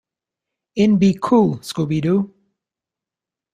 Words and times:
In 0.75 0.97
Be 0.97 1.15
Cool, 1.21 1.57
Scooby-Doo! 1.59 2.33